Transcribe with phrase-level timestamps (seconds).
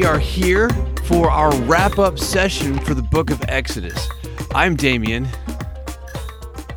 [0.00, 0.06] Unimposters.
[0.06, 0.70] We are here
[1.04, 4.08] for our wrap up session for the book of Exodus.
[4.54, 5.26] I'm Damien.
[5.26, 5.32] Who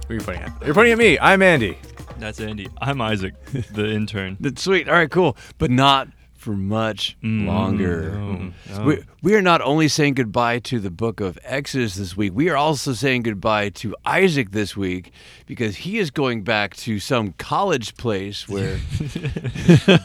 [0.09, 0.65] are you pointing at?
[0.65, 1.17] You're pointing at me.
[1.19, 1.77] I'm Andy.
[2.17, 2.67] That's Andy.
[2.81, 3.33] I'm Isaac,
[3.71, 4.37] the intern.
[4.39, 4.89] That's sweet.
[4.89, 5.37] All right, cool.
[5.57, 6.09] But not
[6.43, 8.11] for much mm, longer.
[8.11, 8.37] no, mm.
[8.37, 8.77] mm-hmm.
[8.77, 8.83] no.
[8.83, 12.49] We, we are not only saying goodbye to the book of Exodus this week, we
[12.49, 15.13] are also saying goodbye to Isaac this week
[15.47, 18.77] because he is going back to some college place where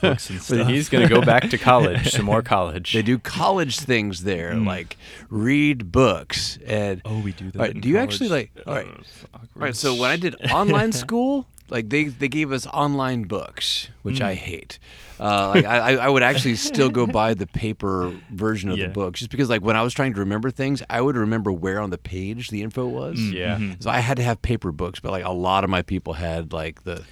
[0.00, 0.68] Books and stuff.
[0.68, 2.92] He's going to go back to college, some more college.
[2.92, 4.64] they do college things there, mm.
[4.64, 4.96] like
[5.30, 6.58] read books.
[6.64, 7.58] And Oh, we do that.
[7.58, 8.52] Right, do you actually like?
[8.64, 9.74] All right, oh, all right.
[9.74, 14.34] So when I did online school, like they they gave us online books, which I
[14.34, 14.78] hate.
[15.20, 18.86] Uh, like I, I I would actually still go buy the paper version of Yeah.
[18.86, 21.52] the book, just because like when I was trying to remember things, I would remember
[21.52, 23.18] where on the page the info was.
[23.18, 23.58] yeah.
[23.80, 26.52] So I had to have paper books, but like a lot of my people had
[26.52, 27.04] like the.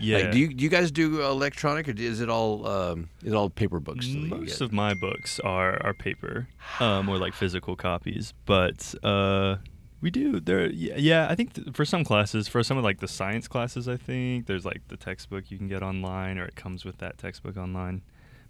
[0.00, 3.32] yeah, Like, do you do you guys do electronic or is it all um, is
[3.32, 4.06] it all paper books?
[4.08, 6.48] most of my books are are paper,
[6.80, 8.34] um, or like physical copies.
[8.44, 9.56] But uh,
[10.04, 10.70] we do there.
[10.70, 13.88] Yeah, yeah I think th- for some classes, for some of like the science classes,
[13.88, 17.16] I think there's like the textbook you can get online, or it comes with that
[17.16, 18.02] textbook online.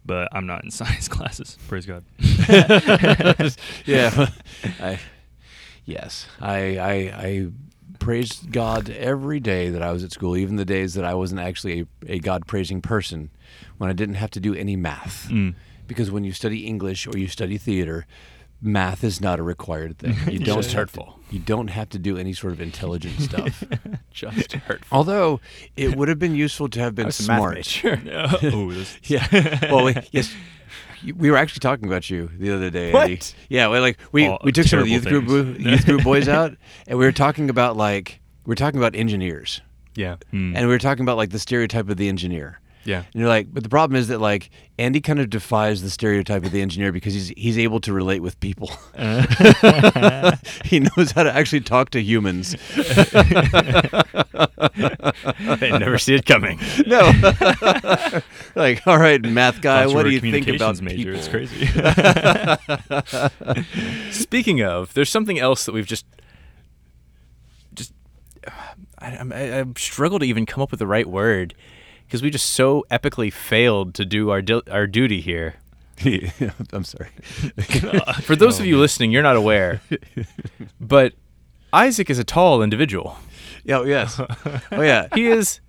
[0.05, 1.57] But I'm not in science classes.
[1.69, 2.05] Praise God.
[3.87, 4.31] yeah.
[4.81, 4.99] I,
[5.85, 7.47] yes, I, I I
[8.01, 11.41] praised God every day that I was at school, even the days that I wasn't
[11.41, 13.31] actually a, a God praising person,
[13.79, 15.29] when I didn't have to do any math.
[15.31, 15.55] Mm.
[15.87, 18.07] Because when you study English or you study theater,
[18.63, 20.17] math is not a required thing.
[20.31, 21.21] You don't Just have to- hurtful.
[21.31, 23.65] you don't have to do any sort of intelligent stuff.
[24.11, 24.97] Just hurtful.
[24.97, 25.41] Although
[25.77, 27.55] it would have been useful to have been I was a math smart.
[27.57, 28.03] major.
[28.53, 29.73] oh, Yeah.
[29.73, 30.33] Well, we, yes.
[31.17, 32.91] We were actually talking about you the other day.
[32.93, 33.35] What?
[33.51, 33.67] Yeah.
[33.67, 36.29] Well, like we, All we took some of the youth terrible group youth group boys
[36.29, 39.61] out, and we were talking about like we were talking about engineers,
[39.97, 40.17] Yeah.
[40.33, 40.55] Mm.
[40.57, 42.59] and we were talking about like the stereotype of the engineer.
[42.85, 42.99] Yeah.
[43.13, 46.45] And you're like, but the problem is that like Andy kind of defies the stereotype
[46.45, 48.69] of the engineer because he's he's able to relate with people.
[50.65, 52.57] he knows how to actually talk to humans.
[55.61, 56.59] they never see it coming.
[56.87, 57.11] No.
[58.55, 61.13] like, all right, math guy, Thought you what were do you think about major?
[61.13, 61.19] people?
[61.19, 61.67] It's crazy.
[64.11, 66.05] Speaking of, there's something else that we've just,
[67.75, 67.93] just,
[68.99, 71.55] I, I'm- I, I struggle to even come up with the right word
[72.07, 75.55] because we just so epically failed to do our dil- our duty here.
[76.73, 77.09] I'm sorry.
[78.23, 79.81] For those of you listening, you're not aware,
[80.81, 81.15] but
[81.73, 83.17] Isaac is a tall individual.
[83.65, 84.21] Yeah, oh, yes.
[84.21, 85.09] Oh yeah.
[85.15, 85.61] He is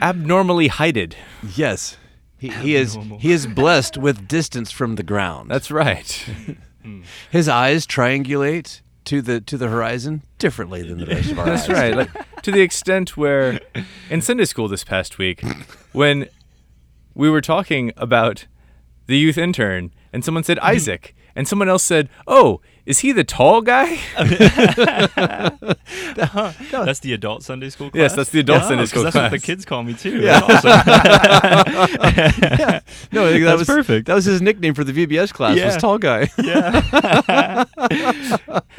[0.00, 1.16] abnormally heighted.
[1.56, 1.96] Yes.
[2.38, 5.50] He, he is he is blessed with distance from the ground.
[5.50, 6.24] That's right.
[7.30, 11.68] His eyes triangulate to the to the horizon differently than the rest of our That's
[11.68, 11.70] eyes.
[11.70, 11.96] right.
[11.96, 13.60] Like to the extent where
[14.08, 15.42] in Sunday school this past week,
[15.92, 16.28] when
[17.14, 18.46] we were talking about
[19.06, 23.24] the youth intern, and someone said Isaac, and someone else said, "Oh, is he the
[23.24, 23.98] tall guy?"
[26.70, 28.00] That's the adult Sunday school class.
[28.00, 30.20] Yes, that's the adult Yeah, Sunday 'cause school That's what the kids call me too.
[30.20, 30.40] Yeah.
[30.40, 32.00] That's awesome.
[33.12, 34.06] No, I think that That's was perfect.
[34.06, 35.58] That was his nickname for the VBS class.
[35.60, 36.28] Was tall guy.
[36.42, 37.64] yeah.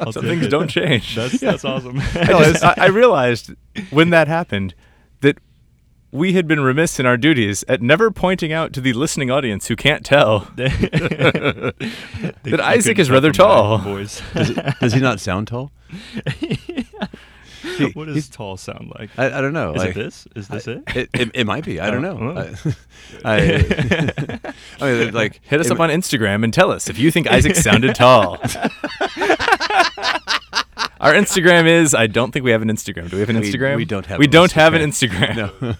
[0.00, 0.48] I'll Some things it.
[0.50, 1.14] don't change.
[1.16, 1.98] That's that's awesome.
[2.00, 3.52] I, just, I, I realized
[3.90, 4.74] when that happened
[5.20, 5.38] that
[6.12, 9.68] we had been remiss in our duties at never pointing out to the listening audience
[9.68, 11.74] who can't tell that
[12.44, 13.78] that Isaac is rather tall.
[13.78, 14.20] Boys.
[14.80, 15.72] Does he not sound tall?
[17.94, 19.10] what does tall sound like?
[19.16, 19.72] I, I don't know.
[19.74, 20.26] Is like, it this?
[20.34, 20.82] Is this it?
[20.96, 21.78] It, it, it might be.
[21.80, 22.34] I don't Oh, know.
[22.40, 22.54] oh.
[22.64, 22.72] oh.
[23.24, 23.36] I,
[24.80, 27.10] I, I mean, like Hit us it up on Instagram and tell us if you
[27.10, 28.38] think Isaac sounded tall.
[31.00, 33.10] Our Instagram is I don't think we have an Instagram.
[33.10, 33.76] Do we have an Instagram?
[33.76, 35.28] we don't have We an don't have an Instagram.
[35.34, 35.60] Instagram.
[35.62, 35.74] No.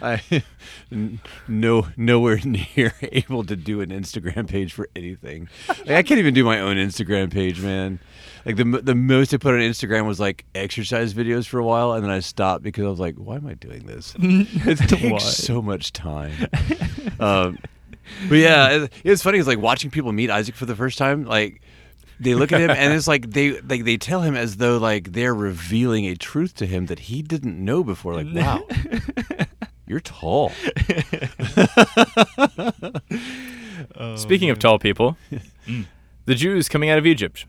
[0.02, 0.42] I
[0.90, 5.48] n- no nowhere near able to do an Instagram page for anything.
[5.68, 7.98] Like, I can't even do my own Instagram page, man.
[8.46, 11.92] Like the the most I put on Instagram was like exercise videos for a while,
[11.92, 14.14] and then I stopped because I was like, "Why am I doing this?
[14.20, 16.32] It takes so much time."
[17.20, 17.58] um,
[18.28, 19.38] but yeah, it, it's funny.
[19.38, 21.24] It's like watching people meet Isaac for the first time.
[21.24, 21.60] Like
[22.18, 25.12] they look at him, and it's like they like they tell him as though like
[25.12, 28.22] they're revealing a truth to him that he didn't know before.
[28.22, 28.62] Like, wow,
[29.90, 30.50] you're tall.
[34.16, 35.16] Speaking of tall people,
[36.26, 37.46] the Jews coming out of Egypt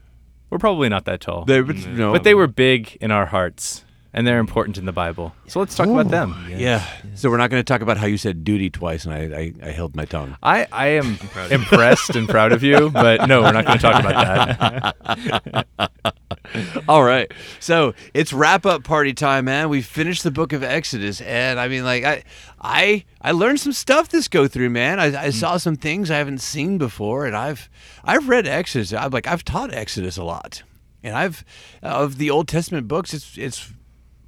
[0.50, 1.46] were probably not that tall.
[1.46, 4.92] They, but, no, but they were big in our hearts and they're important in the
[4.92, 5.36] Bible.
[5.48, 6.48] So let's talk about them.
[6.50, 6.84] Yeah.
[7.14, 9.54] So we're not going to talk about how you said duty twice, and I, I,
[9.70, 10.36] I held my tongue.
[10.44, 13.82] I, I am proud impressed and proud of you, but no, we're not going to
[13.82, 14.96] talk about
[15.78, 16.14] that.
[16.88, 17.32] All right.
[17.60, 19.70] So it's wrap up party time, man.
[19.70, 22.24] We finished the book of Exodus, and I mean, like, I,
[22.60, 25.00] I, I learned some stuff this go through, man.
[25.00, 27.70] I, I saw some things I haven't seen before, and I've,
[28.04, 28.94] I've read Exodus.
[28.94, 30.64] I've like, I've taught Exodus a lot,
[31.04, 31.44] and I've,
[31.82, 33.74] of the Old Testament books, it's, it's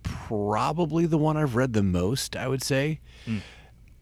[0.03, 2.35] probably the one I've read the most.
[2.35, 3.39] I would say, hmm.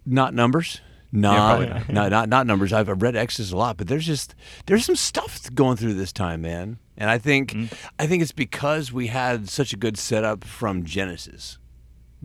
[0.06, 0.82] not numbers.
[1.14, 1.90] Not, probably not.
[1.90, 2.72] not not not numbers.
[2.72, 4.34] I've I've read Exodus a lot, but there's just
[4.66, 6.80] there's some stuff going through this time, man.
[7.02, 7.74] And I think mm-hmm.
[7.98, 11.58] I think it's because we had such a good setup from Genesis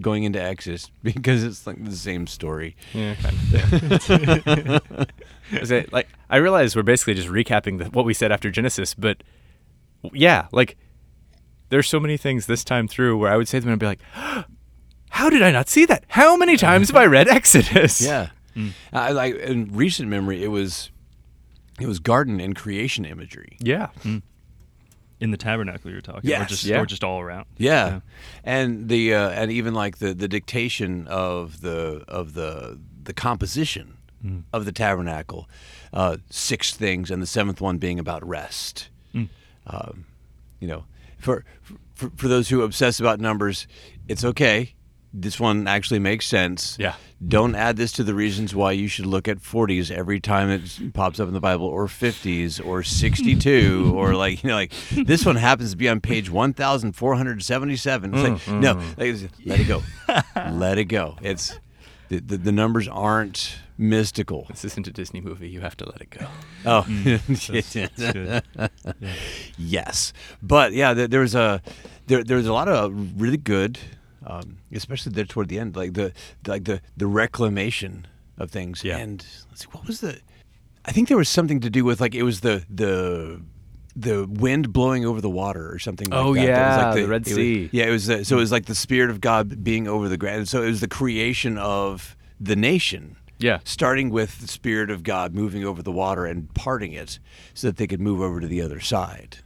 [0.02, 2.76] going into Exodus because it's like the same story.
[2.92, 5.06] Yeah, kind of.
[5.50, 8.92] Is it like I realize we're basically just recapping the, what we said after Genesis,
[8.92, 9.22] but
[10.12, 10.76] yeah, like
[11.70, 13.80] there's so many things this time through where I would say to them and I'd
[13.80, 14.00] be like,
[15.08, 16.04] "How did I not see that?
[16.08, 18.72] How many times have I read Exodus?" Yeah, mm.
[18.92, 20.90] I like in recent memory it was
[21.80, 23.56] it was garden and creation imagery.
[23.58, 23.88] yeah.
[24.02, 24.20] Mm.
[25.18, 26.78] In the tabernacle you're talking, or Yes, just yeah.
[26.80, 27.46] or just all around.
[27.56, 28.00] Yeah,
[28.44, 33.94] and the uh, and even like the the dictation of the of the the composition
[34.52, 35.48] of the tabernacle,
[35.92, 38.88] uh, six things, and the seventh one being about rest.
[39.68, 40.04] Um,
[40.60, 40.84] you know,
[41.18, 41.44] for,
[41.94, 43.66] for for those who obsess about numbers,
[44.08, 44.74] it's okay.
[45.18, 46.76] This one actually makes sense.
[46.78, 46.94] Yeah.
[47.26, 50.92] Don't add this to the reasons why you should look at 40s every time it
[50.92, 55.24] pops up in the Bible, or 50s, or 62, or like you know, like this
[55.24, 58.14] one happens to be on page 1,477.
[58.14, 59.00] It's like no, mm-hmm.
[59.00, 59.82] like, let it go,
[60.52, 61.16] let it go.
[61.22, 61.58] It's
[62.08, 64.46] the, the, the numbers aren't mystical.
[64.50, 65.48] This isn't a Disney movie.
[65.48, 66.26] You have to let it go.
[66.66, 67.20] Oh, mm,
[67.52, 69.08] That's good.
[69.56, 71.62] yes, but yeah, there, there was a
[72.06, 73.78] there there was a lot of really good,
[74.26, 76.12] um, especially there toward the end, like the,
[76.42, 78.06] the like the the reclamation
[78.38, 78.82] of things.
[78.84, 78.98] Yeah.
[78.98, 80.20] And let's see, what was the?
[80.84, 83.40] I think there was something to do with like it was the the
[83.98, 86.44] the wind blowing over the water or something like Oh, that.
[86.46, 87.70] That was yeah, like the Red it was- Sea.
[87.72, 90.18] yeah, it was the, so it was like the spirit of God being over the
[90.18, 90.48] ground.
[90.48, 93.60] So it was the creation of the nation Yeah.
[93.64, 97.18] starting with the spirit of God moving over the water and parting it
[97.54, 99.38] so that they could move over to the other side.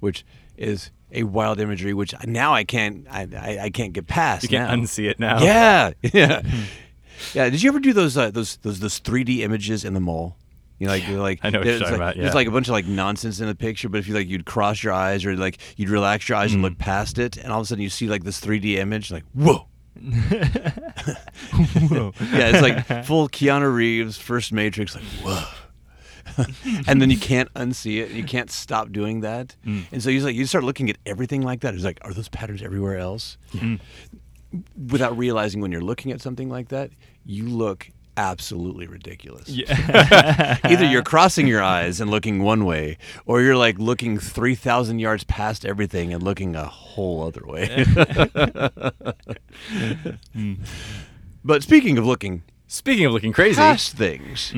[0.00, 0.24] Which
[0.56, 4.42] is a wild imagery which now I can't I, I, I can't get past.
[4.44, 4.76] You can't now.
[4.84, 5.42] unsee it now.
[5.42, 5.90] Yeah.
[6.12, 6.42] Yeah.
[7.34, 10.36] yeah, did you ever do those uh, those those those 3D images in the mall?
[10.78, 12.34] You know, like, you're like I know what you're there's talking like, about, There's yeah.
[12.34, 14.82] like a bunch of like nonsense in the picture, but if you like, you'd cross
[14.82, 16.70] your eyes or like you'd relax your eyes and Mm.
[16.70, 19.24] look past it, and all of a sudden you see like this 3D image, like
[19.34, 19.66] whoa,
[20.00, 22.12] Whoa.
[22.32, 25.42] yeah, it's like full Keanu Reeves, first Matrix, like whoa.
[26.86, 28.10] and then you can't unsee it.
[28.10, 29.56] You can't stop doing that.
[29.66, 29.84] Mm.
[29.92, 31.74] And so you like you start looking at everything like that.
[31.74, 33.36] It's like, are those patterns everywhere else?
[33.52, 33.80] Mm.
[34.90, 36.90] Without realizing when you're looking at something like that,
[37.24, 39.48] you look absolutely ridiculous.
[39.48, 40.58] Yeah.
[40.64, 44.98] Either you're crossing your eyes and looking one way, or you're like looking three thousand
[44.98, 47.84] yards past everything and looking a whole other way.
[50.34, 50.58] Mm.
[51.44, 52.42] But speaking of looking
[52.72, 54.54] Speaking of looking crazy, past things,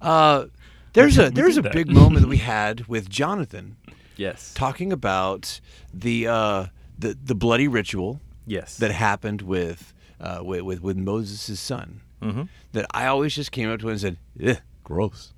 [0.00, 0.46] uh,
[0.94, 1.72] there's a there's a that.
[1.72, 3.76] big moment that we had with Jonathan
[4.16, 5.60] yes, talking about
[5.92, 6.66] the uh,
[6.98, 12.00] the the bloody ritual yes, that happened with uh, with with, with Moses' son.
[12.22, 12.48] Mhm.
[12.72, 15.32] That I always just came up to him and said, "Ugh, gross."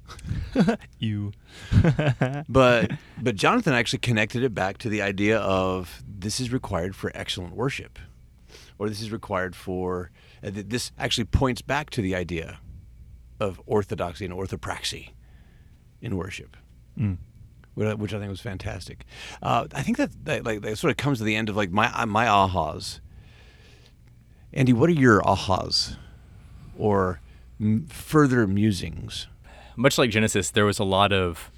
[0.98, 1.32] you.
[2.48, 7.10] But but Jonathan actually connected it back to the idea of this is required for
[7.14, 7.98] excellent worship,
[8.78, 10.10] or this is required for
[10.44, 12.58] uh, th- this actually points back to the idea
[13.40, 15.10] of orthodoxy and orthopraxy
[16.06, 16.56] in worship.
[16.98, 17.18] Mm.
[17.74, 19.04] Which I- think was fantastic.
[19.42, 21.70] Uh, I think that, that like that sort of comes to the end of like
[21.70, 23.00] my my ahas.
[24.54, 25.96] Andy, what are your ahas,
[26.78, 27.20] or
[27.60, 29.26] m- further musings?
[29.78, 31.50] much like Genesis, there was a lot of.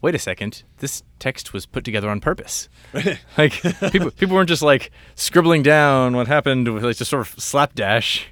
[0.00, 0.62] Wait a second.
[0.76, 2.68] This text was put together on purpose.
[3.36, 7.34] like people, people weren't just like scribbling down what happened with like just sort of
[7.42, 8.26] slapdash.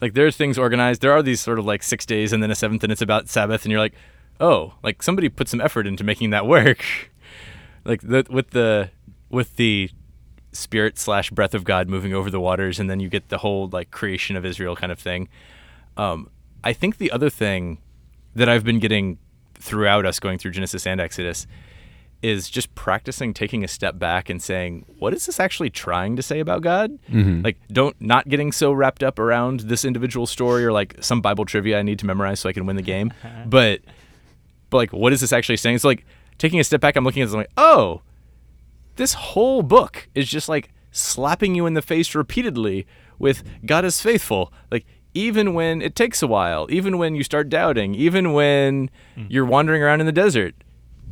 [0.00, 1.02] Like there are things organized.
[1.02, 3.28] There are these sort of like six days and then a seventh, and it's about
[3.28, 3.94] Sabbath, and you're like,
[4.40, 6.84] oh, like somebody put some effort into making that work.
[7.84, 8.90] like the, with the
[9.30, 9.90] with the
[10.52, 13.68] spirit slash breath of God moving over the waters, and then you get the whole
[13.68, 15.28] like creation of Israel kind of thing.
[15.96, 16.30] Um,
[16.62, 17.78] I think the other thing
[18.34, 19.18] that I've been getting
[19.54, 21.46] throughout us going through Genesis and Exodus
[22.22, 26.22] is just practicing taking a step back and saying, what is this actually trying to
[26.22, 26.98] say about God?
[27.42, 31.44] Like, don't not getting so wrapped up around this individual story or like some Bible
[31.44, 33.12] trivia I need to memorize so I can win the game.
[33.46, 33.82] but,
[34.74, 35.76] but like, what is this actually saying?
[35.76, 36.04] It's like
[36.36, 36.96] taking a step back.
[36.96, 37.32] I'm looking at this.
[37.32, 38.02] I'm like, oh,
[38.96, 42.84] this whole book is just like slapping you in the face repeatedly
[43.16, 44.52] with God is faithful.
[44.72, 49.26] Like even when it takes a while, even when you start doubting, even when hmm.
[49.28, 50.56] you're wandering around in the desert,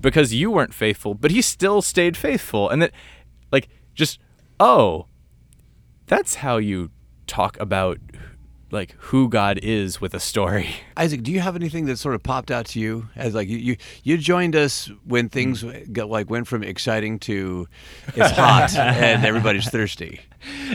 [0.00, 2.68] because you weren't faithful, but he still stayed faithful.
[2.68, 2.90] And that,
[3.52, 4.18] like, just,
[4.58, 5.06] oh,
[6.06, 6.90] that's how you
[7.28, 7.98] talk about
[8.72, 10.70] like who God is with a story.
[10.96, 13.58] Isaac, do you have anything that sort of popped out to you as like you
[13.58, 15.62] you, you joined us when things
[15.92, 17.68] got, like went from exciting to
[18.16, 20.20] it's hot and everybody's thirsty?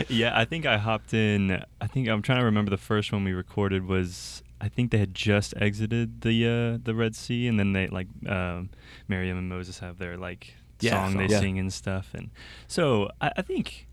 [0.08, 1.62] yeah, I think I hopped in.
[1.80, 4.42] I think I'm trying to remember the first one we recorded was.
[4.60, 8.08] I think they had just exited the uh, the Red Sea, and then they like
[8.26, 8.70] um,
[9.08, 11.40] Miriam and Moses have their like Yeah, song they yeah.
[11.40, 12.30] sing and stuff, and
[12.66, 13.87] so I, I think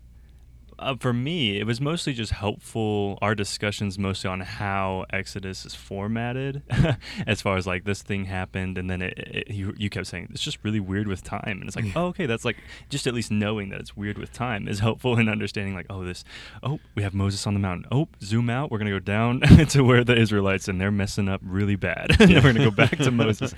[0.78, 3.18] uh, for me, it was mostly just helpful.
[3.22, 6.62] Our discussions mostly on how Exodus is formatted,
[7.26, 10.28] as far as like this thing happened, and then it, it, you, you kept saying
[10.30, 12.56] it's just really weird with time, and it's like, oh, okay, that's like
[12.88, 16.04] just at least knowing that it's weird with time is helpful in understanding like, oh,
[16.04, 16.24] this,
[16.62, 17.86] oh, we have Moses on the mountain.
[17.90, 19.40] Oh, zoom out, we're gonna go down
[19.70, 22.70] to where the Israelites and they're messing up really bad, and then we're gonna go
[22.70, 23.54] back to Moses,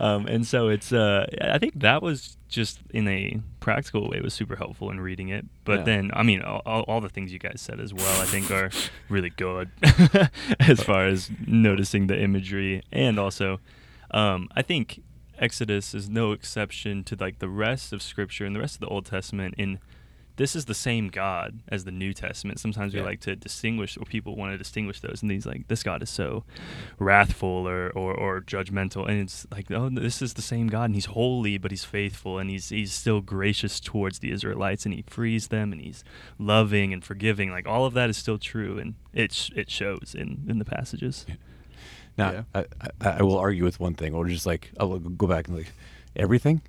[0.00, 4.34] um, and so it's, uh, I think that was just in a practical way was
[4.34, 5.46] super helpful in reading it.
[5.64, 5.84] But Yeah.
[5.84, 8.50] then, I mean, all, all, all the things you guys said as well, I think
[8.50, 8.70] are
[9.08, 9.70] really good
[10.60, 13.60] as far as noticing the imagery and also,
[14.10, 15.02] um, I think
[15.38, 18.86] Exodus is no exception to like the rest of Scripture and the rest of the
[18.88, 19.54] Old Testament.
[19.58, 19.78] In
[20.36, 22.58] this is the same God as the New Testament.
[22.58, 25.82] Sometimes we like to distinguish, or people want to distinguish those, and these like this
[25.82, 26.44] God is so
[26.98, 30.94] wrathful or, or or judgmental, and it's like oh, this is the same God, and
[30.94, 35.04] He's holy, but He's faithful, and He's He's still gracious towards the Israelites, and He
[35.06, 36.04] frees them, and He's
[36.38, 37.50] loving and forgiving.
[37.50, 40.64] Like all of that is still true, and it sh- it shows in in the
[40.64, 41.26] passages.
[42.18, 42.42] Now, Yeah.
[42.54, 42.66] I,
[43.00, 45.56] I, I will argue with one thing, or just like I will go back and
[45.56, 45.72] like
[46.16, 46.62] everything.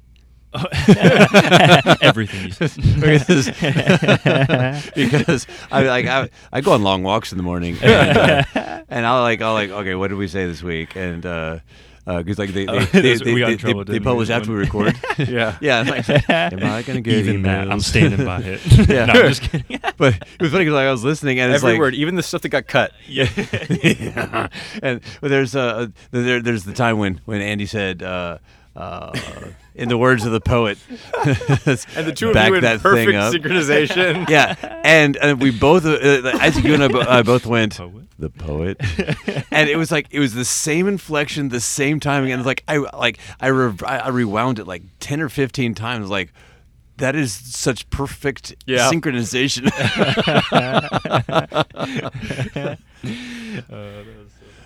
[2.01, 2.49] Everything
[2.99, 3.47] because
[4.95, 8.43] because I like I, I go on long walks in the morning and, uh,
[8.89, 11.59] and I'll like I'll like okay what did we say this week and uh
[12.05, 14.27] because like they they, Oh, they, this- they, we got in they, trouble, they, publish
[14.27, 14.87] this after we one?
[14.87, 15.57] record Yeah.
[15.61, 18.59] yeah I'm like am I gonna get Even that, I'm standing by it.
[18.89, 19.05] Yeah.
[19.05, 19.79] no, I'm just kidding.
[19.97, 22.15] but it was funny because like, I was listening and it's Every like word, even
[22.15, 22.91] the stuff that got cut.
[23.07, 23.29] yeah.
[23.69, 24.47] yeah.
[24.81, 28.37] and but there's uh there, there's the time when when Andy said uh
[28.75, 29.11] uh
[29.75, 30.77] in the words of the poet
[31.25, 31.35] And
[32.07, 33.33] the two of back you in that perfect thing up.
[33.33, 34.27] synchronization.
[34.35, 38.05] yeah, and and we both, uh, Isaac, you and I, uh, both went Poet?
[38.17, 38.77] the poet,
[39.51, 42.77] and it was like it was the same inflection, the same timing, and like I
[42.77, 46.31] like I re- I I rewound it like ten or fifteen times, like.
[46.97, 48.87] That is such perfect Yeah.
[48.91, 49.65] synchronization.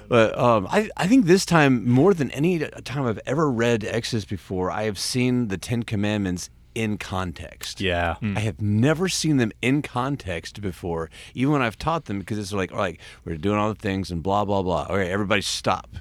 [0.08, 4.26] But um, I, I think this time, more than any time I've ever read Exodus
[4.26, 7.82] before, I have seen the Ten Commandments in context.
[7.82, 8.16] Yeah.
[8.22, 12.54] I have never seen them in context before, even when I've taught them, because it's
[12.54, 14.86] like, all right, we're doing all the things and blah, blah, blah.
[14.88, 15.98] All right, everybody stop.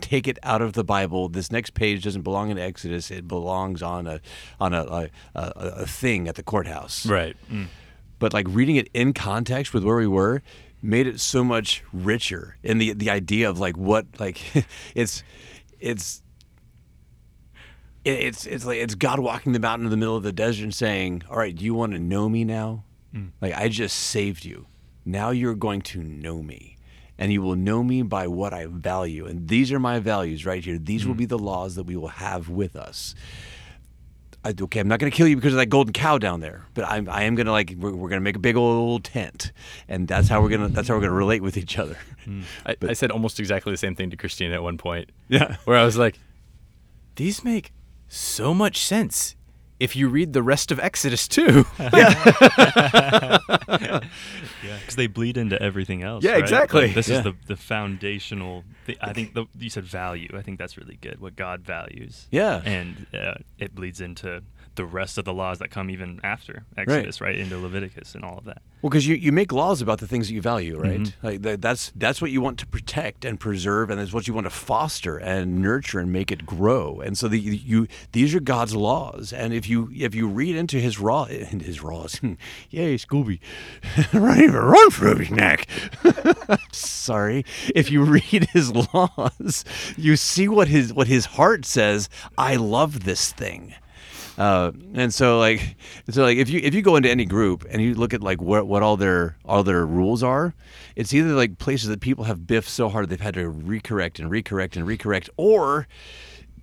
[0.00, 1.28] Take it out of the Bible.
[1.28, 3.10] This next page doesn't belong in Exodus.
[3.10, 4.20] It belongs on a
[4.58, 5.42] on a, a, a,
[5.82, 7.36] a thing at the courthouse Right.
[8.18, 10.42] but like reading it in context with where we were
[10.82, 14.40] made it so much richer in the the idea of like what like
[14.94, 15.22] it's
[15.78, 16.22] it's
[18.04, 20.74] it's it's like it's God walking the mountain in the middle of the desert and
[20.74, 22.84] saying, "All right, do you want to know me now?
[23.14, 23.30] Mm.
[23.40, 24.66] Like I just saved you.
[25.04, 26.76] Now you're going to know me."
[27.18, 29.26] And you will know me by what I value.
[29.26, 30.78] And these are my values right here.
[30.78, 31.18] These will mm.
[31.18, 33.14] be the laws that we will have with us.
[34.42, 36.64] I, okay, I'm not going to kill you because of that golden cow down there,
[36.72, 39.04] but I'm, I am going to like we're, we're going to make a big old
[39.04, 39.52] tent,
[39.86, 41.98] and that's how we're gonna that's how we're gonna relate with each other.
[42.24, 42.42] Hmm.
[42.66, 45.10] I, I said almost exactly the same thing to Christine at one point.
[45.28, 45.56] Yeah.
[45.64, 46.18] Where I was like,
[47.16, 47.72] these make
[48.08, 49.36] so much sense
[49.80, 51.64] if you read the rest of Exodus too.
[54.62, 56.22] Yeah, because they bleed into everything else.
[56.24, 56.40] Yeah, right?
[56.40, 56.86] exactly.
[56.86, 57.18] Like, this Yeah.
[57.18, 58.64] is the the foundational.
[58.86, 60.28] thi- I think the, you said value.
[60.34, 61.20] I think that's really good.
[61.20, 62.26] What God values.
[62.30, 62.60] Yeah.
[62.64, 64.42] and uh, it bleeds into
[64.80, 68.38] the rest of the laws that come even after Exodus, right, into Leviticus and all
[68.38, 68.62] of that.
[68.80, 71.00] Well, because you, you make laws about the things that you value, right?
[71.00, 71.12] Mhm.
[71.22, 74.32] Like that, that's that's what you want to protect and preserve, and that's what you
[74.32, 76.98] want to foster and nurture and make it grow.
[77.00, 80.78] And so the you these are God's laws, and if you if you read into
[80.78, 82.18] His raw in His laws,
[82.70, 83.40] yay Scooby,
[84.14, 85.66] run even run for his neck.
[86.72, 87.44] Sorry,
[87.74, 89.64] if you read His laws,
[89.98, 92.08] you see what His what His heart says.
[92.38, 93.74] I love this thing.
[94.40, 95.76] Uh, and so like
[96.08, 98.40] so like if you if you go into any group and you look at like
[98.40, 100.54] what what all their all their rules are,
[100.96, 104.30] it's either like places that people have biffed so hard they've had to recorrect and
[104.30, 105.86] recorrect and recorrect, or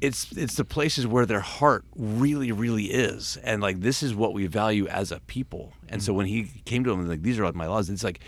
[0.01, 4.34] it's it's the places where their heart really really is, and like this is what
[4.34, 5.72] we value as a people.
[5.88, 8.22] And so when he came to him like these are like my laws, it's like.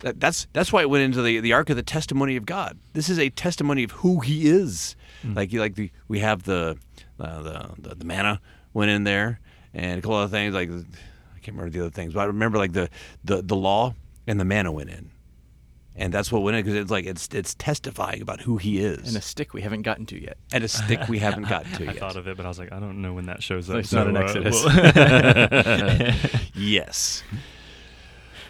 [0.00, 2.78] That, that's that's why it went into the, the ark of the testimony of God.
[2.94, 4.96] This is a testimony of who He is.
[5.34, 6.78] Like you like the we have the
[7.18, 8.40] uh, the, the the manna
[8.72, 9.40] went in there,
[9.74, 12.58] and a couple other things like I can't remember the other things, but I remember
[12.58, 12.88] like the
[13.24, 13.94] the the law
[14.26, 15.10] and the manna went in,
[15.96, 19.08] and that's what went in because it's like it's it's testifying about who he is,
[19.08, 20.36] And a stick we haven't gotten to yet.
[20.52, 21.96] and a stick we haven't gotten to I yet.
[21.98, 23.76] thought of it, but I was like, I don't know when that shows up.
[23.76, 24.64] It's not an uh, Exodus.
[24.64, 26.14] well-
[26.54, 27.22] yes.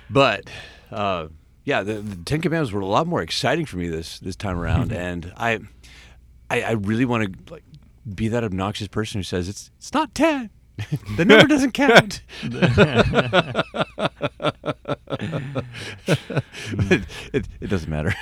[0.08, 0.50] But
[0.90, 1.28] uh,
[1.64, 4.58] yeah, the, the Ten Commandments were a lot more exciting for me this this time
[4.58, 5.60] around, and I,
[6.50, 7.62] I, I really want to like
[8.16, 10.50] be that obnoxious person who says it's it's not ten.
[11.16, 12.22] the number doesn't count.
[16.82, 18.14] it, it, it doesn't matter.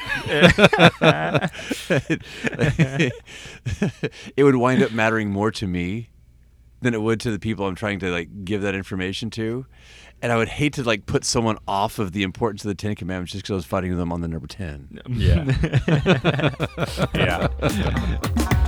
[1.91, 2.23] it,
[4.37, 6.11] it would wind up mattering more to me
[6.81, 9.67] than it would to the people I'm trying to like give that information to.
[10.21, 12.97] And I would hate to like put someone off of the importance of the Ten
[12.97, 15.01] Commandments just because I was fighting with them on the number ten.
[15.09, 15.45] Yeah.
[17.15, 18.65] yeah.